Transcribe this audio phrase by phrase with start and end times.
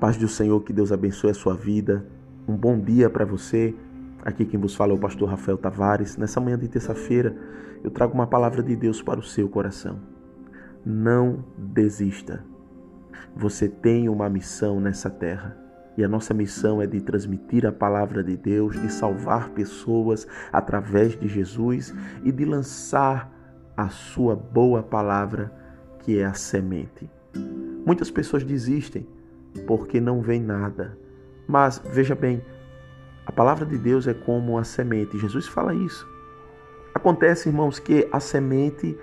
[0.00, 2.06] paz do Senhor, que Deus abençoe a sua vida.
[2.48, 3.74] Um bom dia para você.
[4.24, 6.16] Aqui quem vos fala é o pastor Rafael Tavares.
[6.16, 7.36] Nessa manhã de terça-feira,
[7.84, 10.00] eu trago uma palavra de Deus para o seu coração.
[10.86, 12.42] Não desista.
[13.36, 15.54] Você tem uma missão nessa terra.
[15.98, 21.14] E a nossa missão é de transmitir a palavra de Deus, de salvar pessoas através
[21.14, 21.94] de Jesus
[22.24, 23.30] e de lançar
[23.76, 25.52] a sua boa palavra,
[25.98, 27.10] que é a semente.
[27.84, 29.06] Muitas pessoas desistem
[29.66, 30.96] porque não vem nada.
[31.46, 32.42] Mas veja bem,
[33.26, 35.18] a palavra de Deus é como a semente.
[35.18, 36.08] Jesus fala isso.
[36.92, 38.98] Acontece, irmãos, que a semente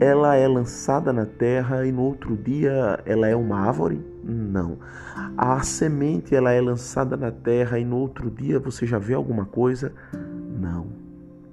[0.00, 4.00] ela é lançada na terra e no outro dia ela é uma árvore?
[4.24, 4.78] Não.
[5.36, 9.44] A semente ela é lançada na terra e no outro dia você já vê alguma
[9.44, 9.92] coisa?
[10.58, 10.88] Não.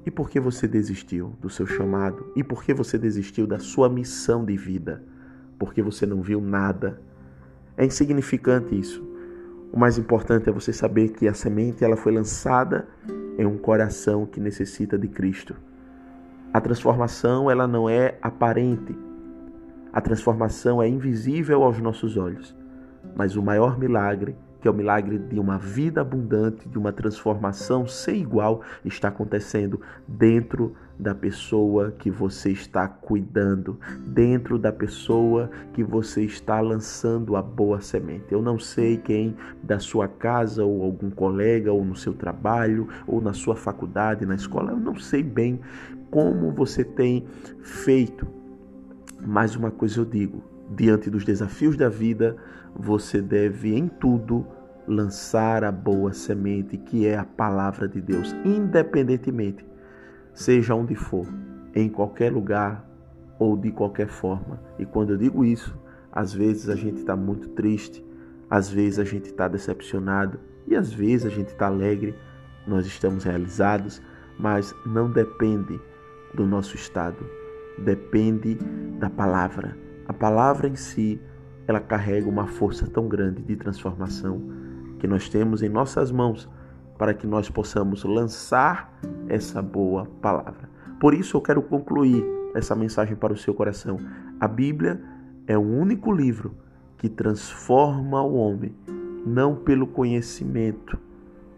[0.06, 2.32] E por que você desistiu do seu chamado?
[2.36, 5.04] E por que você desistiu da sua missão de vida?
[5.60, 7.00] Porque você não viu nada
[7.78, 9.04] é insignificante isso.
[9.72, 12.88] O mais importante é você saber que a semente ela foi lançada
[13.38, 15.56] em um coração que necessita de Cristo.
[16.54, 18.96] A transformação ela não é aparente.
[19.92, 22.56] A transformação é invisível aos nossos olhos.
[23.16, 27.86] Mas o maior milagre que é o milagre de uma vida abundante, de uma transformação
[27.86, 35.84] sem igual, está acontecendo dentro da pessoa que você está cuidando, dentro da pessoa que
[35.84, 38.32] você está lançando a boa semente.
[38.32, 43.20] Eu não sei quem da sua casa, ou algum colega, ou no seu trabalho, ou
[43.20, 45.60] na sua faculdade, na escola, eu não sei bem
[46.10, 47.26] como você tem
[47.62, 48.26] feito.
[49.20, 52.36] Mas uma coisa eu digo: diante dos desafios da vida,
[52.76, 54.46] você deve em tudo
[54.88, 59.66] lançar a boa semente, que é a palavra de Deus, independentemente,
[60.34, 61.28] seja onde for,
[61.74, 62.86] em qualquer lugar
[63.40, 64.60] ou de qualquer forma.
[64.78, 65.78] E quando eu digo isso,
[66.12, 68.06] às vezes a gente está muito triste,
[68.50, 72.14] às vezes a gente está decepcionado e às vezes a gente está alegre,
[72.68, 74.02] nós estamos realizados,
[74.38, 75.80] mas não depende
[76.34, 77.26] do nosso estado,
[77.80, 78.56] depende
[79.00, 79.76] da palavra.
[80.08, 81.22] A palavra em si,
[81.68, 84.42] ela carrega uma força tão grande de transformação
[85.00, 86.50] que nós temos em nossas mãos
[86.98, 88.94] para que nós possamos lançar
[89.28, 90.70] essa boa palavra.
[91.00, 93.98] Por isso eu quero concluir essa mensagem para o seu coração.
[94.40, 95.02] A Bíblia
[95.48, 96.56] é o único livro
[96.98, 98.74] que transforma o homem,
[99.26, 100.98] não pelo conhecimento,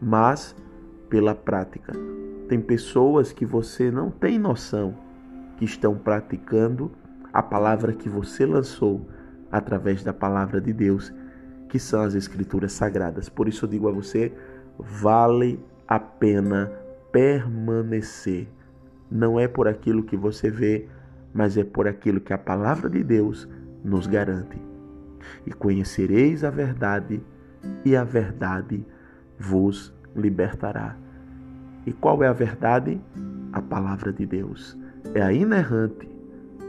[0.01, 0.55] mas
[1.09, 1.93] pela prática.
[2.47, 4.95] Tem pessoas que você não tem noção
[5.57, 6.91] que estão praticando
[7.35, 9.05] a palavra que você lançou
[9.51, 11.13] através da palavra de Deus,
[11.67, 13.27] que são as Escrituras Sagradas.
[13.27, 14.31] Por isso eu digo a você:
[14.79, 16.71] vale a pena
[17.11, 18.47] permanecer.
[19.11, 20.87] Não é por aquilo que você vê,
[21.33, 23.45] mas é por aquilo que a palavra de Deus
[23.83, 24.57] nos garante.
[25.45, 27.21] E conhecereis a verdade,
[27.83, 28.85] e a verdade
[29.37, 30.95] vos libertará.
[31.85, 32.97] E qual é a verdade?
[33.51, 34.77] A palavra de Deus.
[35.13, 36.14] É a inerrante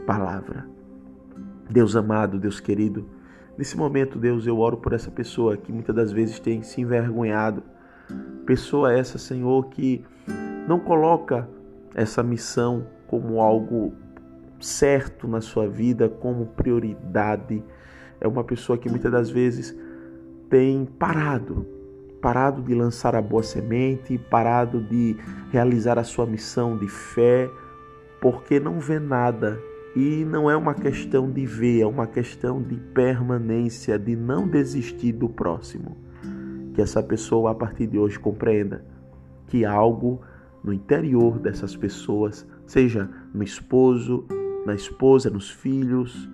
[0.07, 0.65] palavra.
[1.69, 3.05] Deus amado, Deus querido,
[3.57, 7.61] nesse momento, Deus, eu oro por essa pessoa que muitas das vezes tem se envergonhado.
[8.45, 10.03] Pessoa essa, Senhor, que
[10.65, 11.47] não coloca
[11.93, 13.93] essa missão como algo
[14.61, 17.61] certo na sua vida, como prioridade.
[18.21, 19.77] É uma pessoa que muitas das vezes
[20.49, 21.67] tem parado,
[22.21, 25.17] parado de lançar a boa semente, parado de
[25.51, 27.49] realizar a sua missão de fé,
[28.21, 29.59] porque não vê nada
[29.99, 35.11] e não é uma questão de ver, é uma questão de permanência, de não desistir
[35.11, 35.97] do próximo.
[36.75, 38.85] Que essa pessoa a partir de hoje compreenda
[39.47, 40.21] que algo
[40.63, 44.23] no interior dessas pessoas, seja no esposo,
[44.67, 46.29] na esposa, nos filhos,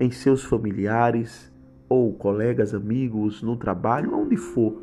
[0.00, 1.52] em seus familiares
[1.88, 4.82] ou colegas, amigos, no trabalho, onde for,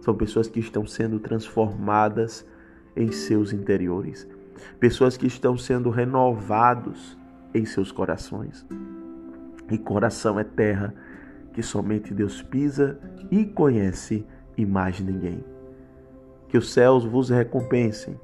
[0.00, 2.46] são pessoas que estão sendo transformadas
[2.96, 4.26] em seus interiores,
[4.80, 7.18] pessoas que estão sendo renovados
[7.56, 8.66] em seus corações.
[9.70, 10.94] E coração é terra
[11.52, 12.98] que somente Deus pisa
[13.30, 14.24] e conhece
[14.56, 15.42] e mais ninguém.
[16.48, 18.18] Que os céus vos recompensem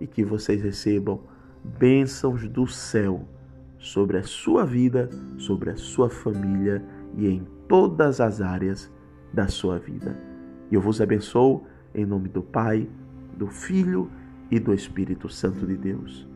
[0.00, 1.20] e que vocês recebam
[1.62, 3.28] bênçãos do céu
[3.78, 6.82] sobre a sua vida, sobre a sua família
[7.16, 8.90] e em todas as áreas
[9.32, 10.18] da sua vida.
[10.70, 11.64] E eu vos abençoo
[11.94, 12.88] em nome do Pai,
[13.36, 14.10] do Filho
[14.50, 16.26] e do Espírito Santo de Deus.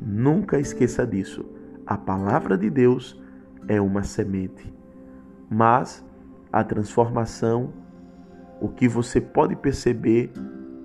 [0.00, 1.44] Nunca esqueça disso
[1.90, 3.20] a palavra de Deus
[3.68, 4.72] é uma semente,
[5.50, 6.06] mas
[6.52, 7.74] a transformação,
[8.60, 10.32] o que você pode perceber,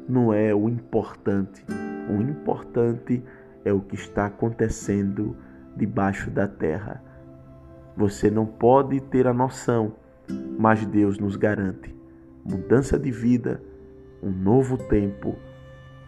[0.09, 1.63] não é o importante.
[2.09, 3.23] O importante
[3.63, 5.37] é o que está acontecendo
[5.77, 7.01] debaixo da terra.
[7.95, 9.93] Você não pode ter a noção
[10.57, 11.93] mas Deus nos garante
[12.43, 13.61] mudança de vida,
[14.21, 15.35] um novo tempo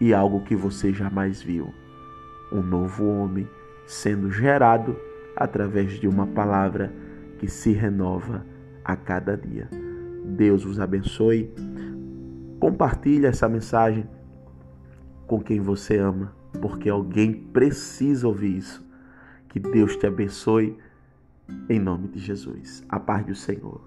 [0.00, 1.72] e algo que você jamais viu.
[2.52, 3.48] Um novo homem
[3.88, 4.94] sendo gerado
[5.34, 6.92] através de uma palavra
[7.38, 8.44] que se renova
[8.84, 9.68] a cada dia.
[10.24, 11.52] Deus vos abençoe.
[12.60, 14.06] Compartilhe essa mensagem
[15.26, 18.86] com quem você ama, porque alguém precisa ouvir isso.
[19.48, 20.76] Que Deus te abençoe
[21.68, 22.84] em nome de Jesus.
[22.88, 23.80] A paz do Senhor.